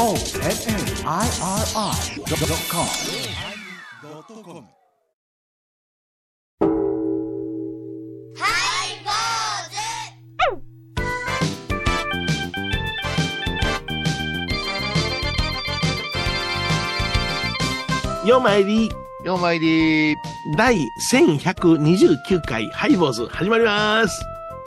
[18.25, 18.89] ようまいり
[19.23, 20.15] ようまいり
[20.57, 20.75] 第
[21.11, 24.23] 1129回ハイボーズ始まります。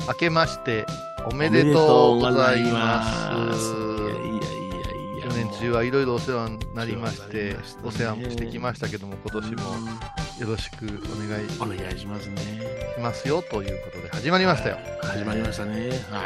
[0.07, 0.87] 明けまして
[1.25, 3.94] おめでとうございます
[5.35, 9.63] 年中はいろいろお世話になりましてお世話もしてきましたけども今年も
[10.41, 12.41] よろしくお願いしお願いしますね。
[13.01, 14.79] ますよということで始まりましたよ。
[15.03, 15.91] 始まりましたね。
[16.11, 16.23] は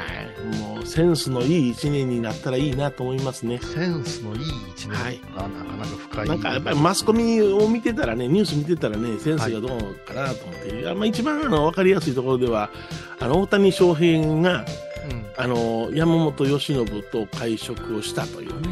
[0.55, 0.57] い。
[0.59, 3.59] もうセンスのいい一年になったらいいなと思いますね。
[3.59, 5.21] センスのいい一年、はい。
[5.37, 6.29] あなかなか深い。
[6.29, 12.71] なんかやっぱりマスコミを見てたらね、ニュース見てたらね、センスがどうかなと思って、いやまあ、一番あの分かりやすいところでは、
[13.21, 14.65] あの大谷翔平が
[15.11, 15.29] うん。
[15.37, 18.69] あの山本由伸と会食をしたというね、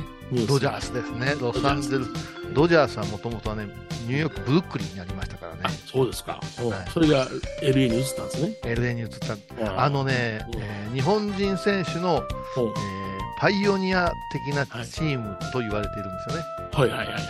[0.46, 1.34] ドジャースですね。
[1.40, 2.10] ロサンゼルス。
[2.52, 2.98] ドジャース。
[2.98, 3.68] はもともとはね
[4.06, 5.60] ニューヨークブルックリンにありましたからね。
[5.64, 6.90] あそうですか、うんはい。
[6.90, 7.26] それが
[7.62, 8.56] LA に移ったんですね。
[8.62, 9.34] LA に移った。
[9.34, 10.60] うんあのね、うん。
[10.60, 12.22] えー日本人選手の、
[12.56, 12.60] う。
[12.60, 13.06] んえー
[13.38, 14.10] パイオニア
[14.48, 17.22] 的なチームと言われているんですよね、はいはいはいはい。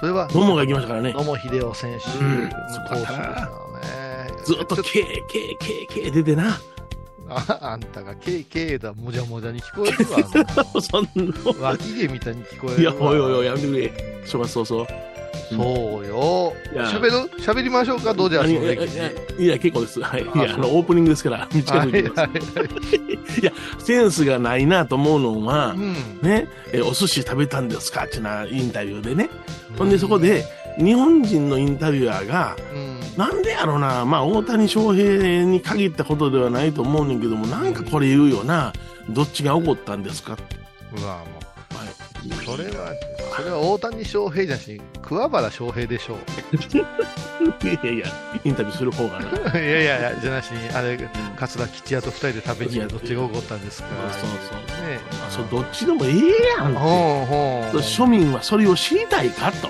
[0.00, 1.12] それは野茂が行きましたからね。
[1.12, 2.24] 野茂英雄選手。
[2.24, 2.50] うん。
[4.44, 6.58] ずっとちょ K、K、K、K 出てな。
[7.30, 11.08] ああんたが KK だ、もじゃもじゃに聞こえるわ そん。
[11.62, 12.94] 脇毛みたいに聞こえいや。
[12.98, 13.92] おいおいやめてくれ。
[14.26, 14.86] 正月早々。
[15.50, 16.52] そうよ。
[16.72, 17.30] いや喋る？
[17.40, 18.96] 喋りましょうか、ドジャースの歴史。
[18.96, 20.00] いやいやいや、結構です。
[20.00, 20.22] はい。
[20.22, 22.20] いあや、あの、オープニングですから、短はいいます。
[22.20, 23.52] はいはい。
[23.78, 25.94] センスがないなと思うのはう、ん。
[26.22, 28.04] ね、えお寿司食べたんですか？
[28.04, 29.28] ってなインタビューでね。
[29.78, 30.44] ほんで、そこで、
[30.78, 32.89] 日本人のインタビュアーが、うん。
[33.20, 38.72] なんでやろな、まあ、大谷翔平に限ったことではないと思うねんけども、なんかこれ言うよな、
[39.10, 40.38] どっちが起こったんですか
[40.96, 41.24] うわ、も
[41.76, 42.44] はう。
[42.46, 42.94] それは、
[43.36, 46.56] それは大谷翔平じゃなし、桑原翔平でしょう。
[46.56, 47.68] い。
[47.84, 48.06] いやいや、
[48.42, 49.28] インタビューする方がな。
[49.60, 50.98] いやいやいや、じゃなしに、あれ、
[51.36, 54.88] 桂吉也と二人で食べにどっちが起こったんですかそうそう。
[54.88, 56.72] ねあそうどっちでもええやん。
[56.72, 59.68] ほうほう庶民はそれを知りたいかと。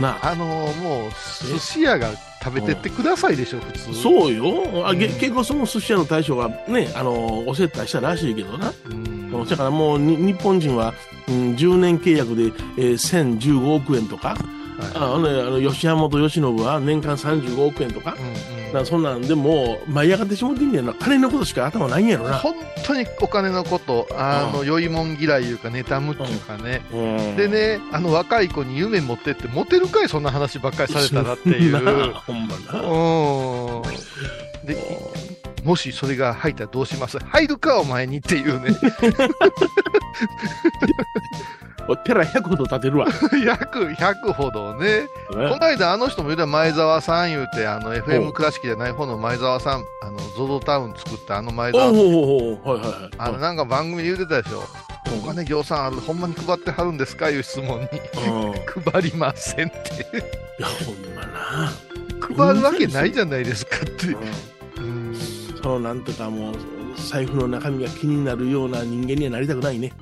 [0.00, 0.32] なあ。
[0.32, 1.10] あのもう
[1.46, 2.10] 寿司屋が
[2.42, 3.94] 食べてってくださいでしょ、普通。
[3.94, 4.86] そうよ。
[4.86, 8.72] あ、げうん結構その寿司屋の大将がね、あの、お接待したらしいけどな。
[8.90, 9.46] うん。
[9.46, 10.94] だからもうに日本人は、
[11.28, 12.44] うん、10年契約で、
[12.76, 20.94] えー、1015億円とか、はあの、ね、あの吉本由伸は年間35億円とか、いうんだからそんなんでもう舞い上がってしもってんねやな。
[20.94, 22.38] 金のことしか頭ないんやろな。
[22.38, 22.54] 本
[22.86, 26.82] 当にお金のこと、あの、酔いもん嫌いいうか、妬むっていうかね。
[26.92, 26.96] う
[27.32, 31.76] んでね、あの若い子に夢持ってって、モテるかい、そんな話ばっかりされたらっていう。
[32.26, 32.80] ほんまな。
[32.80, 34.66] うん。
[34.66, 34.76] で、
[35.68, 37.18] もしそれが入ったらどうします？
[37.18, 38.74] 入るか、お前にっていうね。
[41.86, 43.06] おいペラ100ほど立てるわ。
[43.44, 45.02] 約100ほどね。
[45.30, 51.94] この間、あの人も言うたら前澤さん言うて、あの、お FM 倉敷じゃない方の前澤さん、あの、ゾゾタウン作ったあの前澤さん。
[53.18, 54.62] あの、なんか番組で言うてたでしょ。
[55.22, 57.86] お金行さんある、ほんまに配ってはるんですかいう質問に。
[57.86, 58.60] うんい
[58.92, 59.78] 配りませんって。
[60.58, 61.72] や、ほんまな。
[62.36, 64.06] 配るわけないじゃないですかって。
[64.08, 64.57] うん。
[65.62, 66.54] そのなんとかもう、
[66.96, 69.92] 財布の中身が気になるような人間にはなりたくないね。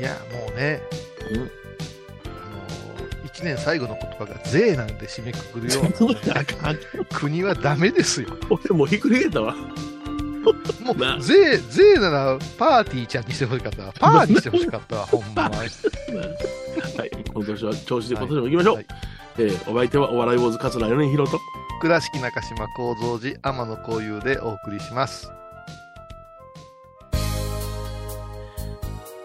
[0.00, 0.82] いや、もうね、
[1.30, 1.36] うん。
[1.36, 1.42] うん。
[1.42, 1.50] あの、
[3.24, 5.84] 一年最後の言葉が税なんて締めくくるよう
[6.28, 6.44] な。
[7.12, 8.28] 国はダメですよ。
[8.50, 9.54] 俺もうひっくり返ったわ。
[10.84, 13.92] もなう、税、税ならパーティーちゃんにしてほしかったわ。
[13.98, 15.44] パーにしてほしかったわ、ほんま。
[15.44, 15.68] はい。
[17.32, 18.74] 今年は調子で今年も行きましょう。
[18.76, 18.86] はい
[19.38, 21.40] えーお相手はお笑い坊主桂米宏と。
[21.82, 25.32] 倉敷中島幸三寺天野幸雄でお送りします。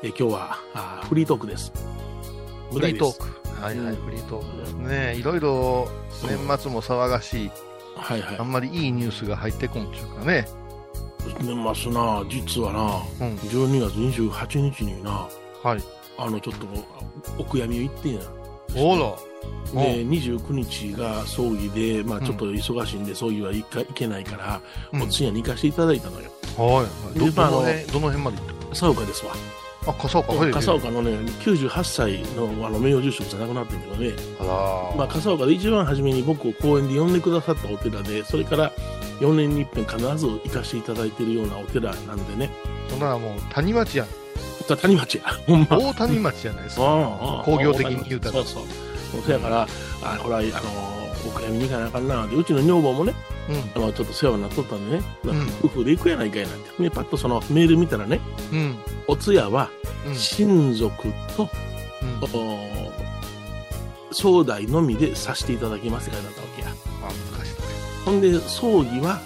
[0.02, 1.72] えー今日はあーフリートークです。
[2.74, 3.42] フリートーク。
[3.44, 3.62] ク。
[3.62, 5.16] はいはい、うんフリートークですね。
[5.18, 5.88] いろいろ
[6.24, 7.52] 年末も騒がしい、
[7.96, 8.42] はいはいあ。
[8.42, 10.48] んまりいいニュースが入ってこんっていうかね。
[11.40, 13.36] 年末な、実はな、うん。
[13.36, 15.30] 12月28日にな、
[15.62, 15.84] はい。
[16.18, 16.66] あの、ちょっと
[17.38, 18.22] お悔やみを言ってんや。
[18.74, 19.27] ほら。
[19.74, 24.62] で、29日が葬儀で、まあちょっと忙しいんで、葬儀は行か行けないから、
[24.94, 26.30] うんお通夜に行かせていただいたのよ。
[26.58, 27.20] はい。
[27.20, 29.34] どでまあどの辺、どの辺まで行っ笠岡ですわ。
[29.86, 30.52] たあ、笠岡、はい。
[30.52, 31.12] 笠岡のね、
[31.42, 38.72] 98歳のあの名誉住職じゃなくなってんけどね、あらまあ、笠岡で一番初めに僕を講演で呼んでくださったお寺で、それから
[39.20, 42.50] 4年に一遍必ず行かせていただいてるようなお寺なんでね、
[42.90, 44.08] そんならもう谷町やん。
[44.68, 45.78] た谷町や、ほんま。
[45.78, 46.84] 大谷町じゃないですか。
[46.84, 48.64] ああ工業的に言うたらそうそう。
[49.26, 49.68] そやから、
[50.04, 53.14] あこれは、あの、お悔やみに行かなあかんなで、うちの女房もね、
[53.50, 53.84] うん。
[53.84, 55.04] あの、ちょっと世話になっとったんでね、ん
[55.64, 56.84] 夫婦で行くやないかいなんて。
[56.84, 58.20] ね、パッとそのメール見たらね、
[58.52, 58.78] うん。
[59.08, 59.70] お通夜は
[60.06, 61.50] うん親族と、
[62.02, 62.92] うんお
[64.12, 66.68] 総代のみでさせていただきますって書いてあったわけや。
[66.70, 66.72] あ
[67.36, 67.58] 難しいね
[68.06, 69.20] ほんで、葬儀は、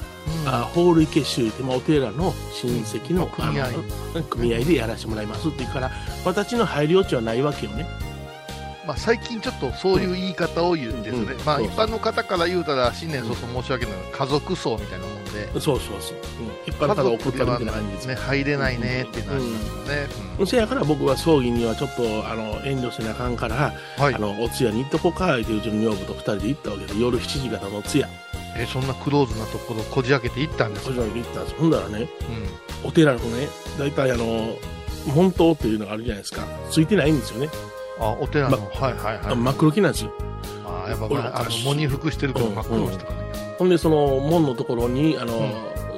[0.45, 3.69] うんあ法律結集って、まあ、お寺の親戚の,、組合
[4.29, 5.91] 組合でやらせてもらいますって言うから、
[6.25, 7.87] 私の入り余地はないわけよね。
[8.91, 11.73] まあ、最近ちょっとそういう言い方を言うんですね、まあ、うんそう。
[11.73, 15.47] 一般の方から言うたら新年早々申し訳ない家族葬みたいなもんで。
[15.61, 16.17] そうそうそう。
[16.17, 20.07] うん、一般の方が送ったみたいな感じですね、入れないねっていうのはありますよね、
[20.39, 20.47] うん。
[20.47, 24.13] せやから僕は葬儀にはちょっとあの遠慮せなあかんから、はい。
[24.13, 28.09] あのお通夜に行っとこうかってうちの女房と二人で行ったわけで夜7時からのお通夜。
[28.57, 31.55] えそんなクローズなところこじ開けて行ったんですか、そちらに行ったんです。
[31.55, 32.09] ほんだらね
[32.83, 33.47] うん、お寺のね
[33.79, 34.57] 大体あの
[35.15, 36.43] 門灯っていうのがあるじゃないですか。
[36.69, 37.49] ついてないんですよね、
[37.99, 39.35] あお寺の、はいはいはい。
[39.35, 40.11] 真っ黒木なんですよ。
[40.65, 45.51] あやっぱ、俺まあ、あの昔喪に服してるから真っ黒にしてかなきゃほんでその門のところにあの、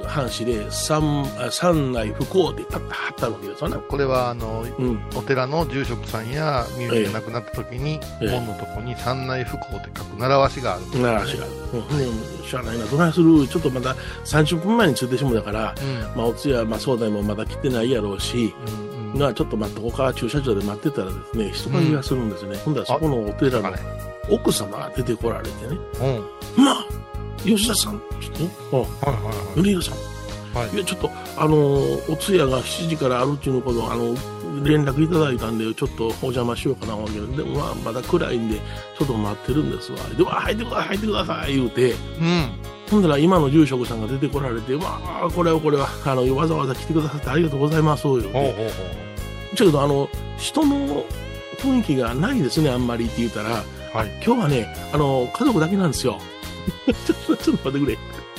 [0.06, 5.02] 藩士で三あ三内不幸ってパッと貼ってあるわけですよねこれはあのうん。
[5.16, 8.30] お寺の住職さんや身内が亡くなった時に、ええ。
[8.30, 10.90] 門のとこに三内不幸って書く習わしがある。
[10.90, 11.98] ねならしが、うん、ほん。
[11.98, 12.84] でしゃあないな。
[12.86, 13.48] どないする。
[13.48, 16.16] ちょっとまだ30分前に着いてしもうだからうん。
[16.16, 22.56] まあ、お通夜、まあ、総代もまだ来てないやろうし、うんうんがちょっと待っとこうか、駐車場で待ってたらですね、人影がするんですね。
[22.58, 23.72] ほんだらそこのお寺の
[24.30, 25.78] 奥様が出てこられてね、
[26.56, 26.64] うん。
[26.64, 26.86] まあ、
[27.44, 30.74] 吉田さん、ちょっとはいはい米広さん、はい。
[30.74, 34.14] いや、ちょっと、あのーお通夜が7時からあるっていうのこと、あの、
[34.64, 38.56] 連絡いただいたんで、ちょっとお邪魔しようかな思うけど、でもまあ、まだ暗いんで、
[38.98, 39.98] ちょっと待ってるんですわ。
[40.16, 41.94] で、わあ、入ってください、入ってください、言うて、う
[42.24, 42.50] ん。
[42.90, 49.03] ほんだら今の住職さんが出てこられて、まあ、これはこれは、あの、わざわざ来てくださってありがとうございます、言うて。
[49.56, 50.08] ほうほうほうだけど、あの、
[50.38, 51.04] 人の
[51.58, 54.08] 雰囲気がないですね、あんまりって言ったら、はい。
[54.24, 56.18] 今日はね、あの、家族だけなんですよ。
[57.06, 57.98] ちょっと、ちょっと待ってくれ。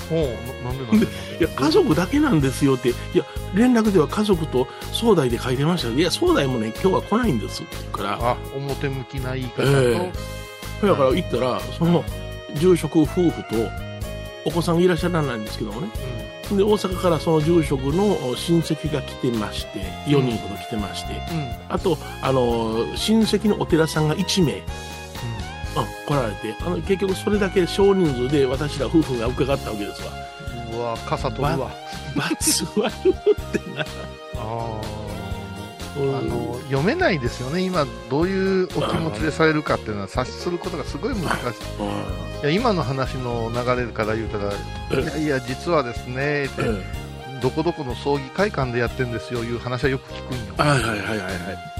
[0.09, 1.07] ほうななんでなんで
[1.39, 5.89] いや、家族だけなんですよって、いや、連絡では家族と総代で書いてました。
[5.89, 10.12] いや、総代もね、今日は来ないんですって言うから、あ表向きな言い方と、え
[10.83, 12.03] だから行ったら、その、
[12.56, 13.56] 住職夫婦と、
[14.45, 15.88] お子さんがいらっしゃらないんですけどもね。
[16.51, 21.38] で、大阪からその住職の親戚が来てまして、4人ほど来てまして、うん。
[21.39, 24.62] うんあと、あの、親戚のお寺さんが1名、
[25.75, 26.56] あ来られて。
[26.62, 30.12] あの結局それだけ少人数で私ら夫婦が伺ったわけですわ。
[30.71, 30.97] うんうわ。
[31.06, 31.69] 傘飛ぶわ
[32.15, 32.94] 罰悪っ
[33.51, 33.86] てな。
[34.38, 35.05] あうー
[35.97, 36.30] あん。
[36.30, 37.62] の読めないですよね。
[37.62, 42.44] 今どういうお気持ちでされるかっていうのは察することがすごい難しい。
[42.44, 44.51] いや今の話の流れから言うたら
[44.92, 50.53] えいやいや実はですねってえどこどこの葬儀会館でやってるんですよいう話はよく聞くんよ。
[50.57, 51.75] えはいはいはいはいはい。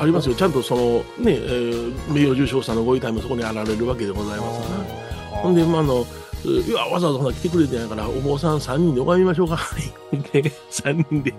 [0.00, 0.34] ありますよ。
[0.34, 0.82] ちゃんとその、
[1.18, 4.76] ね、えー名誉重賞さんのご遺体もそこにあられるわけでございますな。
[5.38, 6.06] ほんで、まあ、あの、
[6.44, 9.58] いや、わざわざ来てくれてんやから、お坊さん3人で拝みましょうか。
[10.32, 11.34] で、3人で。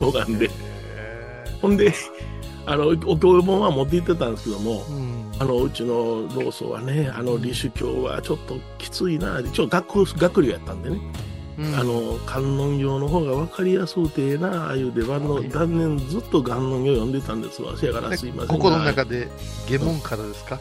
[0.00, 0.50] 拝んで。
[1.60, 1.92] ほんで、
[2.66, 5.32] あの、お経本は持って行ってたんですけども、うん。
[5.38, 10.98] あの、うちの老僧はね、あの、李主教はちょっときついな、ちょっと学校、学寮やったんでね、
[11.58, 11.74] うん。
[11.74, 17.76] あの、観音経の方が分かりやすくてええな、ああいう出番の断念ずっと観音経読んでたんですわ。
[17.76, 18.64] せやからすいませんが。
[18.64, 19.28] 心の中で
[19.66, 20.58] 下門からですか？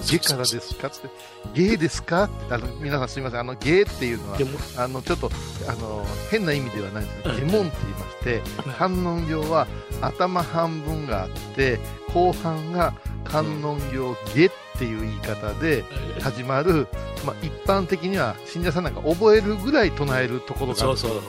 [0.00, 1.08] 下からですかって
[1.54, 3.40] 芸ですかってあの皆さんすみません。
[3.40, 4.38] あの芸っていうのは
[4.78, 5.30] あのちょっと
[5.68, 7.16] あの変な意味ではないです。
[7.16, 7.48] ねうん。
[7.48, 8.42] 下門って言いまして
[8.78, 9.66] 観音経は
[10.00, 11.78] 頭半分があって
[12.12, 15.84] 後半が観音経下っていう言い方で
[16.20, 16.88] 始まる、
[17.26, 21.22] まあ、一般的には信者さんなんか覚えるぐらい唱えるところがあるそうそう。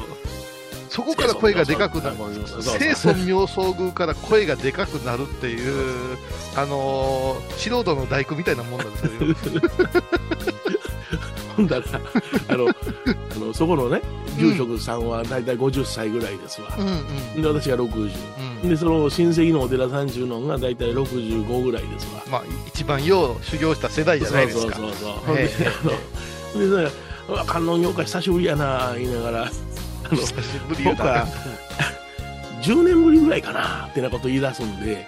[0.93, 2.17] そこから声がでかくなる
[2.77, 6.17] 清楚妙相宮から声がでかくなるっていう、
[6.55, 9.12] あのー素人の大工みたいなもんなんですよ。
[11.57, 11.85] ほんだら、
[12.47, 14.01] あの、あのそこのね、
[14.38, 16.67] 住職さんは大体50歳ぐらいですわ。
[16.77, 18.12] うんうんで、私が60。
[18.62, 22.23] うんで、その親戚のお寺さんちゅうのが大体65ぐらいですわ。
[22.29, 24.75] まあ、一番よう修行した世代じゃないですか。
[24.75, 25.67] そうそうそうでええ、
[26.53, 26.91] あの、で、
[27.47, 29.51] 観音業界久しぶりやな、言いながら、
[30.05, 31.93] あの、久しぶり言うたら僕は
[32.62, 35.05] 10年ぶりぐらいかな、ってなこと言い出すんで、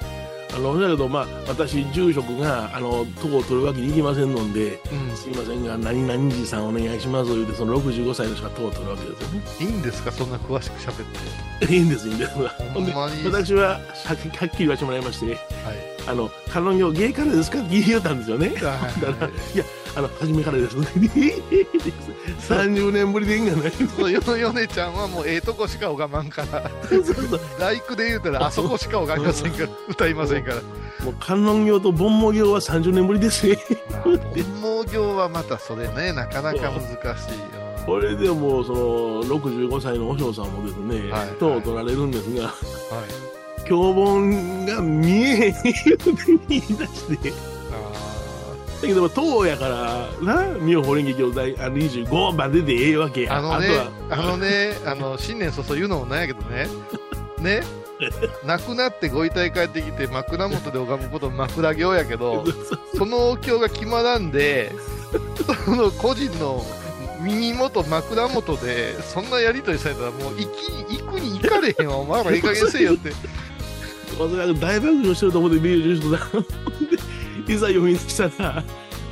[0.53, 9.41] あの、だけど、まあ、私、住職が、あの、とこを取るわけにいきませんので、うんすいませんが、何々寺さんお願いします、言うて、その65歳の人がとを取るわけですよね。
[9.59, 11.73] いいんですか、そんな詳しく喋って。
[11.73, 12.33] いいんです、いいんです。
[12.73, 12.91] ほんに
[13.25, 13.79] 私は、はは
[14.13, 15.37] っきり言わせてもらいまして、はい。
[16.07, 17.59] あの、観音業芸からですか？
[17.59, 18.49] って言うたんですよね。
[18.59, 18.77] だか
[19.25, 19.63] ら、いや、
[19.95, 20.75] あの、初めからです。
[22.49, 23.71] 30年ぶりでいいんじゃない？
[23.71, 30.55] そうよヨネちゃんはもうええとこしか拝まんから、そうそうそう大工で言うたらあそこしか拝みませんから、歌いませんから。
[31.03, 33.57] もう観音業と盆毛業は30年ぶりですね。
[34.03, 34.19] 本
[34.61, 37.45] 望業はまたそれね、なかなか難しいよ。
[37.85, 42.53] これでもう、その、65歳の和尚さんもですね、はいとを取られるんですが、はい。
[43.69, 45.53] 教本が見えへんよ
[46.07, 47.54] うに言い出してあ
[48.81, 53.37] だけど東やからな妙法蓮華経第あの25まででええわけや。
[53.37, 53.67] あのね
[54.09, 56.67] あのねあの新年早々言うのもなんやけどね。
[57.39, 57.63] ね。
[58.45, 62.43] 亡くなってご遺体帰ってきて枕元で拝むこと枕行やけど
[62.97, 64.75] そのお経が決まらんで
[65.63, 66.65] その個人の
[67.21, 70.45] 耳元枕元でそんなやり取りされたらもう行
[70.87, 71.97] き行くに行かれへんわ。
[71.97, 73.13] お前らええ加減せえよって。
[74.19, 76.25] おそらく大爆笑してると思って見る人だで
[77.47, 78.63] いざ読み出したら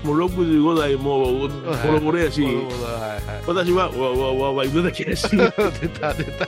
[0.04, 2.56] もう65代もうボロボロやし、はい。
[2.56, 5.30] はい私はわわわわ言うだけやし。
[5.30, 6.48] 出た出た。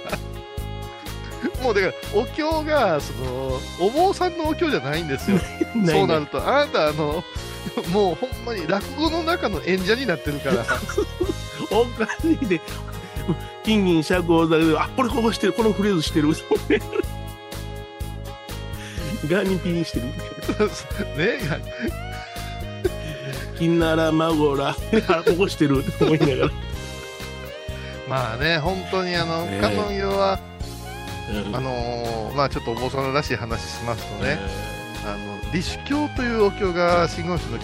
[1.61, 5.39] もうだからお経がそのお坊さんのお経じゃないんですよ。
[5.85, 7.23] そうなるとあなたあの
[7.91, 10.65] もうほんまに落語の中の演者になってるから。
[11.71, 12.61] おかしいで。
[13.63, 15.53] 金銀釈放だけどあこれここしてる。
[15.53, 16.29] このフレーズしてる。
[19.27, 20.05] ガーニピンしてる
[21.17, 21.39] ね
[23.57, 24.69] 金 なら孫ら。
[24.69, 24.75] あ
[25.23, 25.83] ここしてる。
[25.83, 26.49] って思いながら、
[28.07, 30.39] まあね本当にあのね観音用は
[31.31, 31.55] うん。
[31.55, 34.39] あのーまあちょっとお坊さんらしい話しますとね、
[35.05, 37.59] あの立主教というお経が真言宗の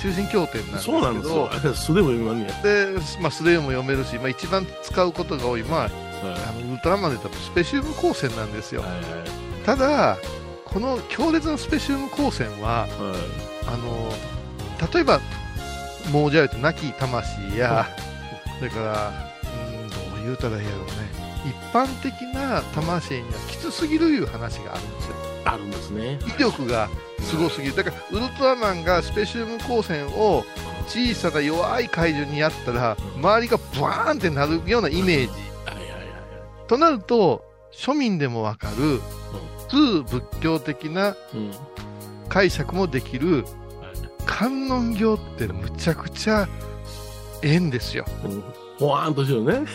[0.00, 0.98] 中心経典なんですけど。
[0.98, 1.74] そうなんですよ。
[1.74, 2.86] 素でも読みまんねや、で、
[3.20, 5.90] まあ、素でも読めるし、まあ、一番使うことが多い、まあ、はい。
[6.22, 8.82] あのウルトラマンで言ったらスペシウム光線なんですよ。
[8.82, 8.90] はい。
[9.66, 10.16] ただ
[10.72, 12.90] この強烈なスペシウム光線ははい。
[12.90, 13.20] はい
[13.68, 14.12] あの
[14.92, 15.20] 例えば
[16.10, 17.86] もうじゃうと亡き魂や、
[18.58, 19.12] それから
[19.82, 20.92] うんどう言うたらいいやろうね。
[21.44, 25.14] 一般的な魂にはきつすぎるいう話があるんですよ。
[25.44, 26.18] あるんですね。
[26.36, 26.88] 威力が
[27.20, 27.76] すごすぎる。
[27.76, 30.44] だからウルトラマンがスペシウム光線を
[30.86, 35.30] 小さな弱い怪獣にやったら周りがブワーンってなるようなイメージ。
[36.68, 39.00] となると庶民でもわかる
[39.68, 41.52] 通仏教的なうん。
[42.28, 43.46] 解釈もできる
[44.26, 46.46] 観音経ってむちゃくちゃ
[47.42, 48.04] ええんですよ。
[48.22, 48.42] うん。
[48.78, 49.66] ほわーんとしてるね、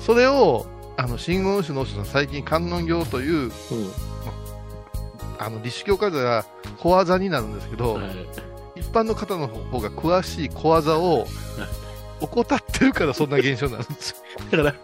[0.00, 0.64] それを
[0.96, 3.50] あの真言宗の人さん最近観音経といううん。
[5.38, 6.46] あの立主教からは
[6.78, 8.04] 小技になるんですけど、はい。
[8.76, 11.26] 一般の方の方が詳しい小技を
[12.20, 14.16] 怠ってるからそんな現象になるんですよ。
[14.64, 14.76] だか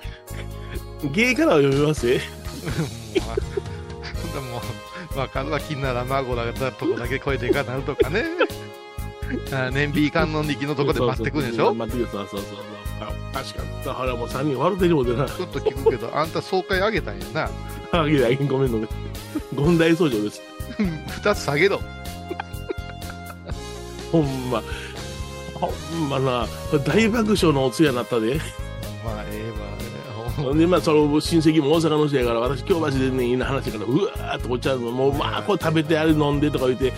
[1.02, 2.07] ら芸からは読みます？
[4.42, 4.61] も、
[5.16, 8.25] まあ、かるわ金なら孫らがとこだけ超えていかなるとかね。
[9.52, 11.75] あ年尾観音力のとこで待ってくるでしょ？
[11.75, 12.58] 待ってくるそうそうそう
[13.32, 17.50] 確かにだからもう3人割れてるもんでなちょっと聞くけど、あんた総会あげたんやな。
[17.92, 18.88] あげないごめんごめん
[19.56, 20.42] 権大僧正です
[21.22, 21.80] 二つ下げろ。
[24.11, 24.62] ほんま
[25.54, 26.46] ほんまな
[26.84, 28.34] 大爆笑のお通夜になったで
[29.04, 30.01] まあ、ええわ、ね。
[30.57, 36.93] でまあその親戚も大阪の人やから私京橋でねいいな話やからうわーっとおっちゃうのもうまあこれ食べてあれ飲んでとか言って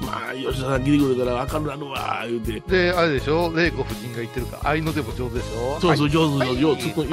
[0.00, 2.86] まあ吉田さん聞いてくれたら明るなるわー言うて。
[2.86, 5.78] で、あれでしょ、玲子夫人が言ってるから、愛の手も上手でしょ？
[5.78, 6.62] そうそう上手はい上手。
[6.62, 7.12] ようつっこよう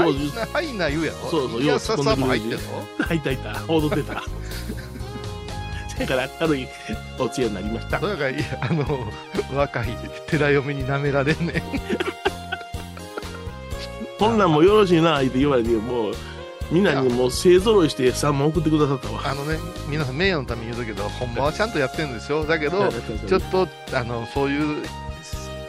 [0.53, 1.29] はいな、言うやろ。
[1.29, 2.59] そうそういやささも入ってるよ
[2.97, 3.05] の？
[3.05, 3.29] 入った。
[3.31, 3.73] 入った。
[3.73, 4.23] 踊ってた。
[5.97, 6.67] そやから明るい
[7.19, 7.99] お通夜になりました。
[7.99, 8.31] それから、
[8.69, 9.11] あの、
[9.53, 9.87] 若い
[10.27, 11.53] 寺嫁に舐められんねん。
[14.19, 16.13] こんなんもよろしいなって言われてもう
[16.71, 19.21] みんなにもう勢ぞろいして3問送ってくださったわ。
[19.25, 19.57] あのね、
[19.87, 22.45] 皆さん名誉のために言うとけど、ほんまはちゃんとやってるんですよ。
[22.45, 22.91] だけど、
[23.25, 24.83] ちょっと、あの、そういう、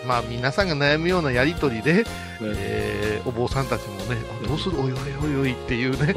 [0.07, 2.05] まあ、皆さんが悩むようなやりとりで、
[2.41, 6.15] えーお坊さんたちもね、あどうするおいおいおいおいっていうね、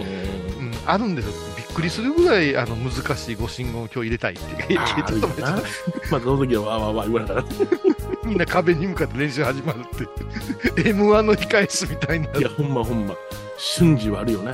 [0.58, 0.68] うん。
[0.68, 1.34] うん、あるんですよ。
[1.58, 4.66] びっくりするぐらい、あの、難しいご信号を今日入れたいって。
[4.74, 4.82] ちょ
[5.18, 5.42] っと待って。
[6.10, 7.44] まあその時はわーわーわー言われたら
[8.24, 10.82] みんな壁に向かって練習始まるって。
[10.94, 12.40] M1 の控え室みたいになる。
[12.40, 13.16] いやほんまほんま
[13.58, 14.54] 瞬時はあるよね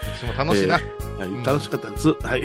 [0.00, 0.74] 私 も楽しいな。
[0.74, 2.12] はい、楽しかったです。
[2.12, 2.42] はい。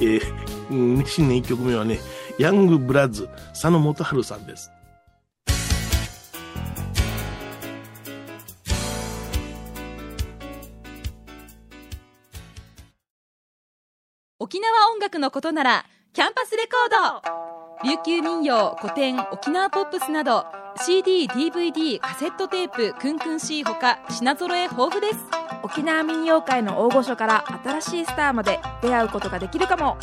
[0.00, 2.00] えーうん新年1曲目はね、
[2.38, 4.70] ヤングブラッズ、佐野元春さんです。
[14.38, 20.46] 沖縄音楽のことならキャンパスレコード琉球民謡古典沖縄ポップスなど
[20.82, 25.18] CD、DVD、カセットテープクンクン C ほか品揃え豊富です。
[25.62, 29.98] 沖縄民謡界の大御所から新しいスターまで出会うことができるかも。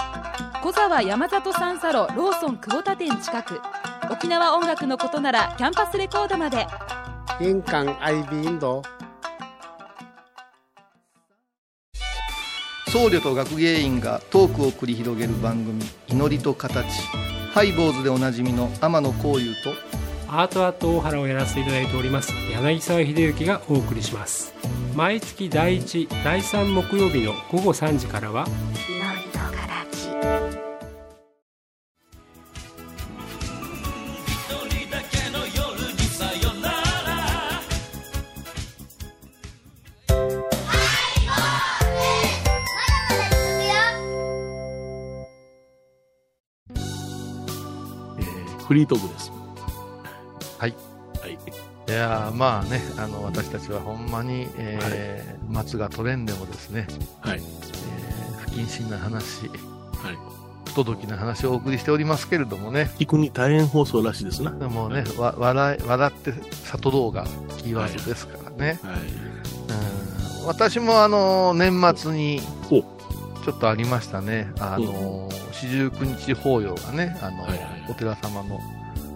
[0.62, 3.60] 小沢山里三佐路ローソン久保田店近く。
[4.12, 6.68] 沖縄音楽のことならキャンパスレコードまで。
[7.42, 8.84] 印港 IB 印度
[12.90, 16.86] 僧侶と学芸員がトークを繰り広げる番組「祈りと形」
[17.54, 19.74] ハイボーズでおなじみの天野幸雄と
[20.28, 24.56] アートアート大原をやらせていただいております柳沢秀幸がお送りします。
[24.96, 28.48] 毎月第1第3木曜日の午後3時からは
[48.74, 49.32] フリートークです。
[50.58, 50.74] はい。
[51.22, 51.34] はい。
[51.34, 56.88] いやーまあね、あの、私たちはほんまに、えー松が取れんでもですね、
[57.22, 57.40] はい。
[57.40, 59.58] えー不謹慎な話、はい。
[60.66, 64.50] 不届きな話をお送りしておりますけれどもね、聞くに大変放送らしいですな。
[64.50, 67.26] でもね、わ笑い笑って悟ろうが
[67.60, 68.80] キーワードですからね。
[68.82, 69.02] はい。
[69.02, 72.42] うん私もあの、年末に
[73.44, 74.52] ちょっとありましたね。
[74.60, 78.60] あの、四十九日法要がね、あの、はいはいお寺様の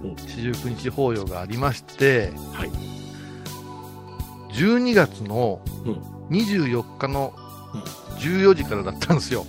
[0.03, 2.71] うん四十九日法要がありまして、はい。
[4.53, 5.93] 12月のうん
[6.29, 7.33] 24日の
[7.73, 7.81] うん
[8.17, 9.45] 14時からだったんですよ。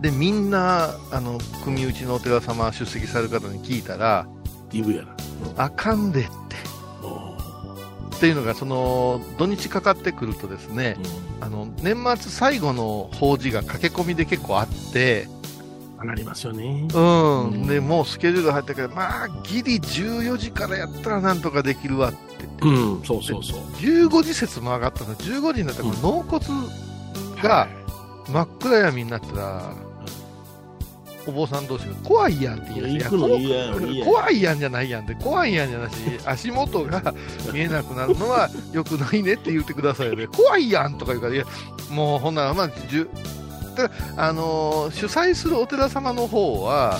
[0.00, 4.26] で、みんな、あの、組内のお寺様出席される方に聞いたら、
[4.72, 5.16] イブやな。
[5.56, 6.41] あかんでっ
[8.22, 10.96] っていうのが、その、土日かかってくるとですね、
[11.40, 15.26] あの、年末最後の法事が駆け込みで結構あって、
[15.98, 16.86] あなりますよね。
[16.94, 17.66] うん、うん。
[17.66, 22.18] で、もうスケジュール入ったけど、まあ、ギリ14時からやったらなんとかできるわって。
[22.38, 23.60] 言って、うん、そうそうそう。
[23.80, 26.46] 15時説も上がったの、15時になったら、納骨
[27.42, 27.66] が
[28.28, 29.74] 真っ暗闇になったら、
[31.26, 33.16] お坊さん同士が怖いやんってい言い出して
[34.04, 35.94] 怖いやんじゃないやんで、怖いやんじゃなし、
[36.26, 37.14] 足元が
[37.52, 40.26] 見えなくなるのは良くないねって言ってくださいよね。
[40.32, 41.44] 怖いやんとか言うから、いや、
[41.90, 43.10] もうほんなら、まあ、じゅ
[43.76, 46.98] ただあのー主催するお寺様の方は、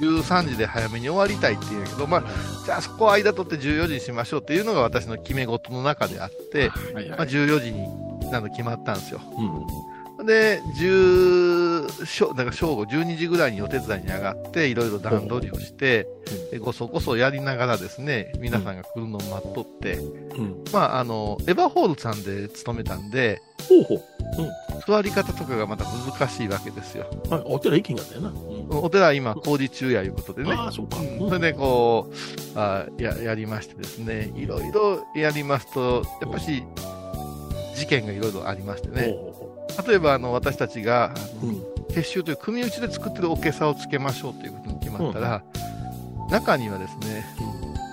[0.00, 2.24] 13時で早めに終わりたいって言うんやけど、まあ、
[2.64, 7.28] じゃあそこは間取って14時にしましょうっていうのが私の決め事の中であって、まあ、はいはい。
[7.28, 9.20] 14時になの決まったんですよ。
[9.38, 9.93] うん。
[10.24, 16.06] で、10しょだから正午12時ぐらいにお手伝いに上がって、いろいろ段取りをして、
[16.50, 20.64] でごそごそやりながらですね、皆さんが来るのを待っとって、うん。
[20.72, 24.02] まあ、あの、エヴァホールさんで勤めたんで、ほうほう。
[24.86, 27.06] 座り方とかがまた難しいわけですよ。
[27.30, 28.28] はい、お寺行きんかったよな。
[28.30, 30.52] うんお寺は今工事中やいうことでね。
[30.52, 30.98] ああ、そうか。
[30.98, 36.64] うんそれでこう、あや、やりましてですね、いろいろやりますと、やっぱし、
[37.76, 39.02] 事件がいろいろありましてね。
[39.02, 41.62] ほうほ例えば、あの、私たちが、ううん。
[41.94, 45.42] 結集という組打ちで作ってるおけさをつけましょうということに決まったら、
[46.30, 47.24] 中にはですね、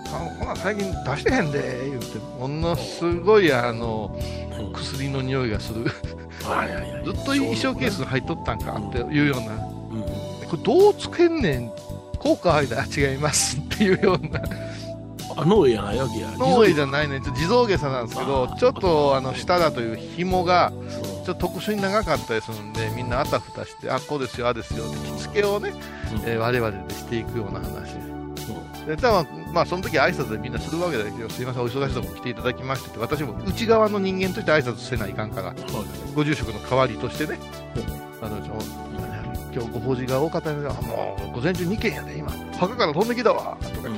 [0.08, 4.17] あほな最近出してへんで、言うて、ものすごいあの、
[4.60, 4.74] うん。
[4.74, 5.86] 薬の匂いがする。
[5.86, 10.02] ずっと衣装ケースに入っとったんかっていうような、うん。
[10.50, 11.72] これどうつけんねん、
[12.17, 14.41] 効果ありだ、違いますっていうような、
[15.38, 16.32] あ、農園やないわけや。
[16.38, 20.74] 農園じゃないね、地蔵下さなんですけどちょっとあの、下だという紐が、
[21.21, 25.73] っと特殊に長かったりするんで、みんなあたふたして、あ、こうですよ、ああですよ、って着付けをね、
[26.25, 27.93] えー我々でしていくような話。
[28.86, 28.95] で。
[28.95, 35.57] で多分まあ、その時挨拶でみんなするわけだけど、すいません、お忙しいとこ来ていただきましてって、私も内側の人間として挨拶せないかんから、はい。
[36.15, 37.38] ご住職の代わりとしてね、
[38.21, 38.38] あの
[39.53, 43.95] 今日ご法事が多かったので、あもう午前中2件やで、今、墓から飛んできたわとかうん。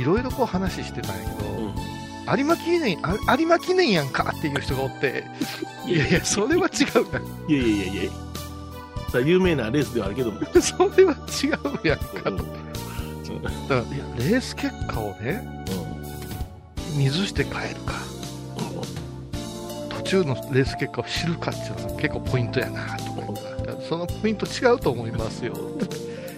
[0.00, 1.93] いろいろこう話してたんやけど、うん
[2.26, 5.24] 有馬記念、あ有馬記念やんかっていう人がおって、
[5.86, 7.20] いやいや、それは違うな。
[7.48, 8.10] いやいやいやいや。
[9.10, 10.40] さあ、有名なレースではあるけども。
[10.60, 11.48] それは違
[11.84, 12.30] うやんかと。
[12.30, 12.64] うん
[13.42, 15.46] だから、いや、レース結果をね、
[16.96, 17.94] 水して帰るか、
[19.90, 25.54] 途中のレース結果を知るかっていうのが結構ポイントやなとか言ったらそのポイント違うと思いますよ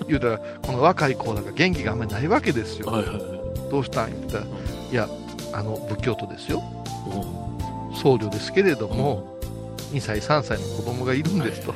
[0.09, 2.87] 言うたら、この若い子なんか元気があんまりないわけですよ。
[2.91, 3.71] はいはいはい。
[3.71, 4.11] どうしたん？
[4.13, 5.09] 言ったら、いや、
[5.57, 6.63] あの、仏教徒ですよ。
[7.07, 7.97] うん。
[7.97, 9.39] 僧侶ですけれども、
[9.93, 11.75] 2歳、3歳の子供がいるんですと。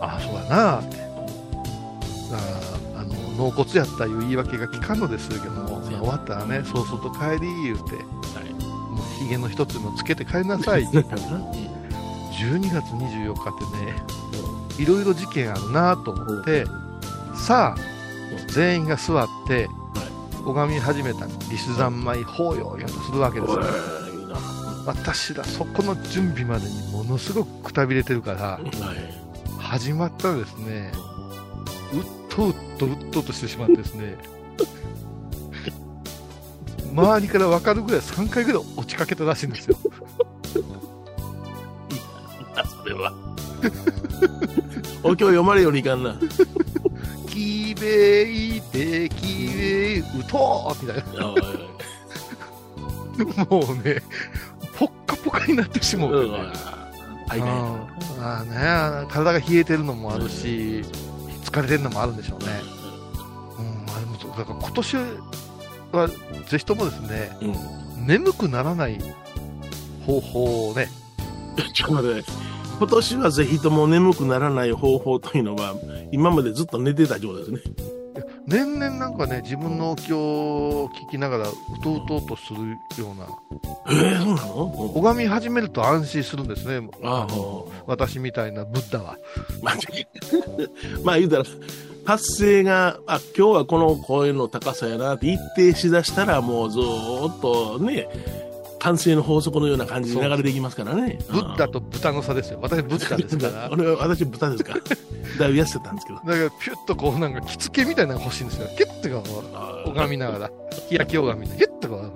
[0.00, 0.96] ああ、そうだなあって。
[0.96, 2.44] だか
[2.94, 10.84] らあの、納骨やったいう言い訳が聞かんのですけども、終わったらね、そうそうと帰り言うて、もう髭の一つもつけて帰りなさい。
[12.40, 13.96] 12月24日ってね、
[14.78, 16.64] いろいろ事件あるなと思って、
[17.34, 17.80] さあ、
[18.52, 19.68] 全員が座って、
[20.44, 23.60] 拝み始めたリス三昧法要をするわけですよ。
[24.86, 28.58] 私らそこの準備までにものすごくくたびれてるから、
[29.58, 30.90] 始まったらですね、
[31.92, 34.16] うっとうっとうっとうとしてしまってですね、
[36.92, 39.76] 周りから分かるぐらい3回ぐらい落ちかけたらしいんですよ。
[42.82, 43.12] それは。
[45.02, 46.18] お経読まれよりいかんな。
[47.40, 51.26] きべいてきべいうとみたいな。
[53.44, 54.02] もうね、
[54.76, 56.30] ポッカポカになってしまう、ね。
[57.28, 57.46] はいね。
[58.18, 58.44] ああ
[59.02, 60.82] ね、体が冷えてるのもあるし、
[61.42, 62.46] 疲れてるのもあるんでしょうね。
[63.58, 64.96] うん、まあでもそうだから今年
[65.92, 66.08] は
[66.46, 68.06] ぜひともですね、うん。
[68.06, 68.98] 眠くならない
[70.06, 70.88] 方法をね、
[71.72, 72.49] ちょっと待って、
[72.80, 75.74] 今年はぜひとも眠くならない方法というのは、
[76.12, 77.74] 今までずっと寝てた状態ですね。
[78.46, 81.52] 年々なんかね、自分のお経を聞きながら、う
[81.84, 83.26] とうとうとするような、
[83.90, 84.64] ええそうなの？
[84.94, 89.18] 拝み始めると安心するんですね、ああの私みたいなブッダは。
[89.62, 89.74] まあ、
[91.04, 91.44] まあ言うたら、
[92.06, 98.08] 発声が、あ、今日はこの声の高さやなって一定しだしたら、もうずーっとね、
[98.80, 101.18] 完成の法則のような感じに流れていきますからね。
[101.30, 102.58] ブッダと豚の差ですよ。
[102.62, 103.52] 私ブッダですから。
[103.52, 104.80] だ か俺は私豚ですから。
[105.38, 106.18] だいぶ痩せてたんですけど。
[106.18, 108.68] らピュッとこうなんか着付けみたいなのが欲しいんですよ。
[108.76, 109.44] キュッとこ
[109.86, 110.50] う、拝みながら、
[110.88, 112.04] 日焼き拝みで、キュッとこ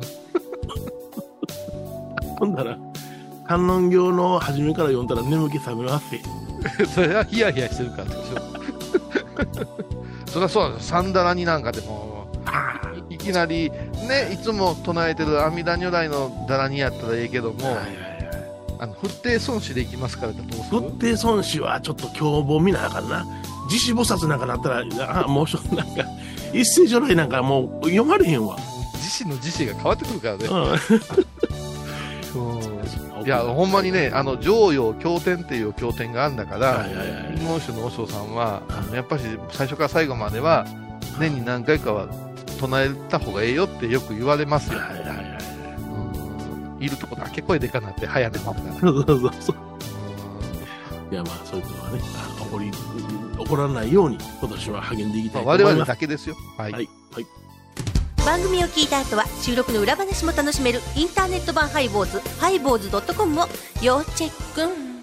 [2.38, 2.78] ほんだら、
[3.46, 6.06] 観音経の初めから読んだら眠気覚めます
[6.94, 8.20] それはヒヤヒヤしてるからでしょ。
[10.26, 10.96] そりゃそうなんですよ。
[10.96, 12.13] サンダラになんかでも、
[13.10, 17.94] いいきなり、ね、いつも唱えてる阿弥陀如来のダラにやったらええけども、はいはいはい。
[18.80, 20.80] あの、不定損失でいきますからってどうする？
[20.80, 23.24] 仏定孫子はちょっと凶暴見なあかんな。
[23.70, 24.84] 自死菩薩なんかなったら、
[25.24, 26.04] あもうしょ、なんか、
[26.52, 28.56] 一世如来なんかもう読まれへんわ。
[28.94, 30.46] 自身の自身が変わってくるからね。
[32.34, 33.24] うん。
[33.24, 37.34] いや、ほんまにね、あの、常用経典っていう経典があるんだから、はいはいはい。
[37.38, 40.66] 金剛宗の和尚さんは、あのやっぱり最初から最後までは、
[41.18, 42.06] 年に何回かは
[42.54, 44.78] 唱えた方がええよってよく言われますよ。
[44.78, 45.16] はいはいはい。
[46.78, 48.80] うんいるとこだけ声でかなって早寝ますから。
[48.80, 49.56] そうそうそう。
[51.10, 55.88] いやまあそういうことはね、あ起こり、起こらないように今年は励んでいきたいと思います。
[55.88, 56.36] だけですよ。
[56.58, 56.72] はい。
[56.72, 56.88] はい。
[57.12, 57.26] はい。
[58.24, 63.46] 番組を聞いた後は収録の裏話も楽しめるインターネット版ハイボーズハイボーズドットコムを
[63.82, 64.94] 要チェック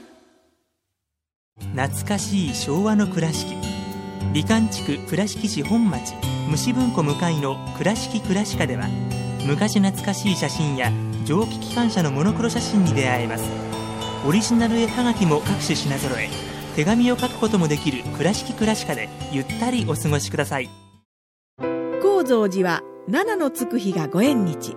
[1.75, 3.55] 懐かしい昭和の倉敷
[4.33, 6.13] 美観地区倉敷市本町
[6.49, 8.88] 虫文庫向かいの「倉敷倉歯科」では
[9.45, 10.91] 昔懐かしい写真や
[11.25, 13.43] 蒸気機関車のモノクロ写真に出会えます。
[14.27, 16.30] オリジナル絵はがきも各種品揃え
[16.75, 20.69] 手紙を書くこともできる「倉敷倉歯科」でゆったりお過ごしください。
[22.01, 24.75] 高蔵寺は七のつく日がご縁日。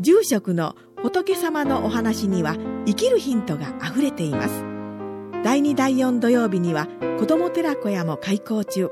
[0.00, 4.64] 住職の仏様のお話には生きるヒントがあふれています。
[5.42, 6.86] 第2第4土曜日には
[7.18, 8.90] 子ども寺小屋も開校中。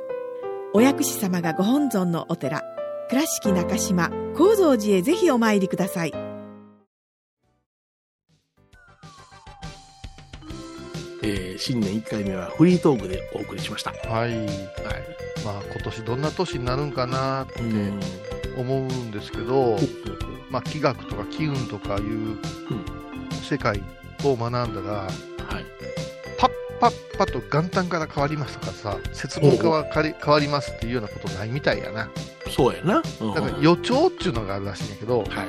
[0.73, 2.63] お薬師様がご本尊のお寺
[3.09, 6.13] 倉敷中島・高蔵寺へぜひお参りください
[11.23, 13.91] えー新年1回目はフリートークでお送りしました。
[13.91, 14.31] はい。
[14.31, 14.49] はい。
[15.45, 18.01] まあ今年どんな年になるんかなってうん。
[18.57, 19.77] 思うんですけど、
[20.51, 22.39] まあ気学とか気運とかいう
[23.43, 23.83] 世界
[24.25, 25.11] を学んだら、はい。
[26.81, 29.69] パッパと元旦から変わりますとかさ、節分か
[30.03, 32.09] ら変わりますっていうようなことないみたいやな。
[32.49, 33.03] そうやな。
[33.21, 35.47] うんだから予兆っていうのがあるらしいんやけど、はいはい。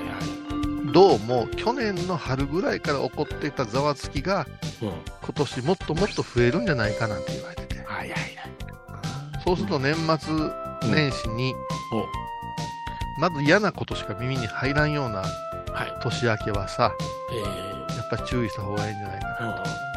[0.94, 4.46] どうも去年の春ぐらいから起こっていたざわつきが
[4.82, 4.90] うん。
[4.90, 7.84] 今年もっともっと増えるんじゃないかなんて言われてて。
[7.84, 8.32] はいはいはい。
[9.46, 10.34] そうすると年末
[10.92, 11.54] 年始に、
[11.94, 15.26] おまず嫌なことしか耳に入らんようなは
[15.86, 16.00] い。
[16.04, 16.94] 年明けはさ、
[17.32, 17.40] え
[17.96, 19.91] やっぱり注意した方がいいんじゃないかー、なと。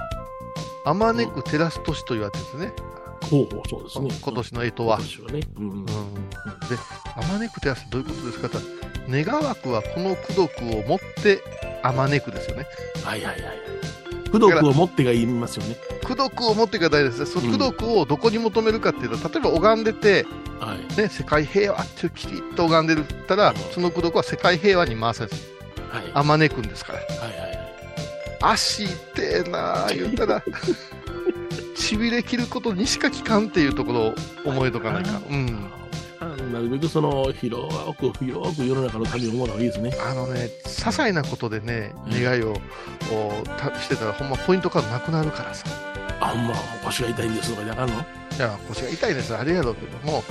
[0.85, 2.95] あまねく照らす年と言われてるんですね。
[3.29, 4.11] そうですね。
[4.23, 4.99] 今年の干支は今。
[4.99, 5.41] 年はね。
[5.57, 5.71] うん。
[5.71, 5.93] うん、で、
[7.17, 11.43] あまねく照らすどういうことですかって言ったら願わくはこの功徳を持って
[11.83, 12.67] あまねくですよね。
[13.03, 13.59] はいはいはいはい。
[14.27, 15.77] 功徳を持ってが言いますよね。
[16.03, 17.41] 功徳を持ってが大事ですね。
[17.41, 20.27] そのうん功徳をどこに求めるかっていうと、例えば拝んでて、
[20.61, 20.97] はい。
[21.01, 25.37] ね、世界平和ってきちっと拝んでるったら、うんその功徳は世界平和に回されて
[25.91, 26.11] はい。
[26.13, 26.99] あまねくんですから。
[26.99, 27.44] はい。
[28.53, 30.43] 足痛えなあ言ったら、
[31.75, 35.21] しびれ切ることにしか効かんっていうところを思えとかないか。
[35.29, 35.71] うん。
[36.21, 39.93] あなるべくその広く広く世の中のために思うのがいいですね。
[40.01, 42.57] あのね、些細なことでね、うん願いを
[43.11, 45.65] おたしてたら、ほんまポイントカードなくなるからさ。
[46.21, 46.55] あんま
[46.85, 47.95] 腰が痛いんですとかであかんの？
[47.95, 47.99] い
[48.39, 50.23] や、腰が痛いです、あれやろうけども、う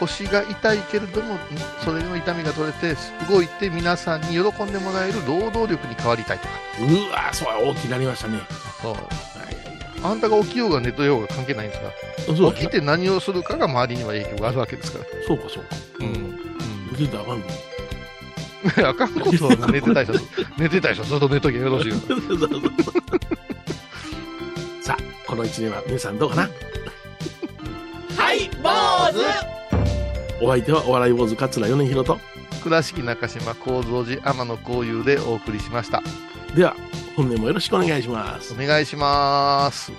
[0.00, 1.38] 腰が痛いけれども、ん
[1.84, 2.96] それの痛みが取れて、
[3.28, 6.54] 動いて皆さんに喜んでもらえる労働力に変わりたいとか。
[6.84, 6.90] ん。
[6.90, 8.40] うわそう大きくなりましたね。
[8.82, 8.92] そう。
[8.92, 9.02] はい
[10.00, 12.52] あんたが起きようが寝とようが関係ないんですか？
[12.54, 15.04] 起きて何をするかが周りには影響があるわけですから。
[15.26, 15.70] そうかそうか。
[15.98, 16.38] うん。
[16.92, 17.42] 寝てたらあかん。
[18.86, 20.12] あかんことは寝てた人、
[20.56, 21.96] 寝てた人ずっと寝ときゃよろしいよ。
[24.82, 26.48] さあこの一年は皆さんどうかな？
[28.16, 28.68] はい坊
[29.12, 29.57] 主
[30.40, 32.18] お相手はお笑い坊主桂米広と。
[32.62, 36.02] 倉敷中島幸三寺天野幸雄でお送りしました。
[36.54, 36.76] では
[37.16, 38.56] 本年もよろしくお願いしますお。
[38.56, 39.92] 願いします。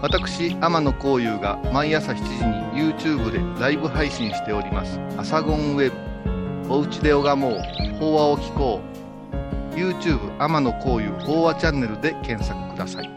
[0.00, 5.96] 私私天野幸雄が毎朝7時に YouTube でライブ配信しております「アサゴンウェブ」
[6.72, 7.60] 「おうちで拝もう
[7.98, 8.97] 法話を聞こう」
[9.78, 13.10] YouTube 天野幸雄法話チャンネルで検索ください。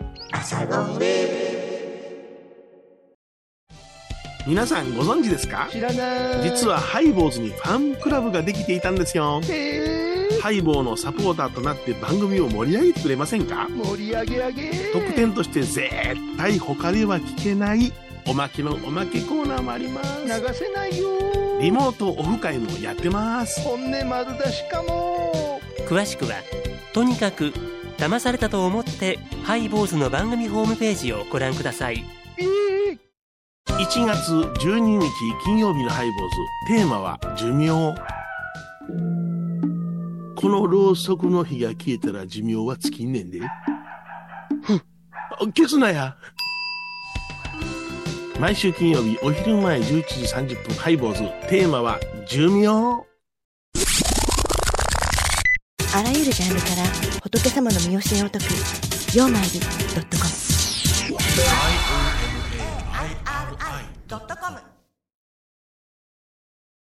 [4.47, 5.67] 皆さんご存知ですか？
[5.71, 6.43] 知らない。
[6.43, 9.41] 実はハイボーズにファンクラブができていたんですよ。
[10.41, 13.67] ハイボーのサポーターとなって番組を盛り上げてくれませんか？
[13.69, 14.71] 盛り上げ上げ。
[14.93, 17.93] 特典として絶対他では聞けない
[18.27, 20.23] おまけのおまけコーナーもあります。
[20.25, 21.09] 流せないよ。
[21.59, 23.61] リモートオフ会もやってます。
[23.61, 25.50] 本音丸出しかも
[25.91, 26.35] 詳しくは
[26.93, 27.51] とにかく
[27.97, 32.05] 騙されたと思ってハイボーズの番組ホームページをご覧ください。
[33.67, 35.09] 1月12日
[35.43, 37.93] 金曜日のハイボーズテーマは寿命。
[40.39, 43.41] このろうそくの火が消えたら寿命は尽きんねんで。
[44.61, 44.79] ふっ
[45.47, 46.15] 消すなや。
[48.39, 51.49] 毎週金曜日お昼前11時30分ハイボーズ。
[51.49, 53.10] テーマは寿命。
[55.93, 56.75] あらゆるジャンルから
[57.21, 58.45] 仏様の身教えを解く
[59.13, 59.65] 「曜マイルド
[60.01, 60.29] ットコム」
[64.07, 64.70] ドットコム。